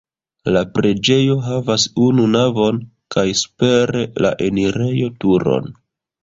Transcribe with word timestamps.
La 0.53 0.61
preĝejo 0.77 1.35
havas 1.47 1.85
unu 2.05 2.25
navon 2.37 2.79
kaj 3.17 3.27
super 3.43 3.95
la 4.27 4.33
enirejo 4.49 5.13
turon. 5.27 5.71